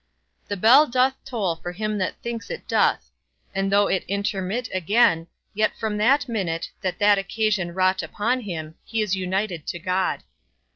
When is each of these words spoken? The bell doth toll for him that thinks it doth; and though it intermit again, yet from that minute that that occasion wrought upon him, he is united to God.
The 0.47 0.57
bell 0.57 0.87
doth 0.87 1.13
toll 1.25 1.57
for 1.57 1.73
him 1.73 1.99
that 1.99 2.19
thinks 2.23 2.49
it 2.49 2.67
doth; 2.67 3.11
and 3.53 3.71
though 3.71 3.85
it 3.85 4.03
intermit 4.07 4.67
again, 4.73 5.27
yet 5.53 5.77
from 5.77 5.97
that 5.97 6.27
minute 6.27 6.71
that 6.81 6.97
that 6.97 7.19
occasion 7.19 7.71
wrought 7.75 8.01
upon 8.01 8.41
him, 8.41 8.73
he 8.83 9.03
is 9.03 9.15
united 9.15 9.67
to 9.67 9.77
God. 9.77 10.23